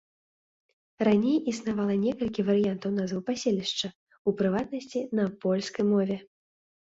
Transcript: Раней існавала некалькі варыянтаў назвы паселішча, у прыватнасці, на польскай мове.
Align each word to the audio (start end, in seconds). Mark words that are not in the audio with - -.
Раней 1.07 1.37
існавала 1.51 1.97
некалькі 2.05 2.45
варыянтаў 2.47 2.95
назвы 2.99 3.19
паселішча, 3.29 3.87
у 4.31 4.35
прыватнасці, 4.39 4.99
на 5.19 5.23
польскай 5.45 5.85
мове. 5.93 6.17